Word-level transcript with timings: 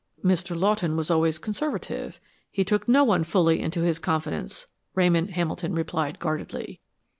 "Mr. 0.25 0.59
Lawton 0.59 0.97
was 0.97 1.11
always 1.11 1.37
conservative. 1.37 2.19
He 2.49 2.65
took 2.65 2.87
no 2.87 3.03
one 3.03 3.23
fully 3.23 3.61
into 3.61 3.81
his 3.81 3.99
confidence," 3.99 4.65
Ramon 4.95 5.27
Hamilton 5.27 5.75
replied 5.75 6.17
guardedly. 6.17 6.81